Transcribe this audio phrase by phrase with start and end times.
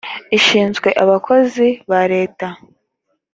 [0.37, 2.47] ishinzwe abakozi ba leta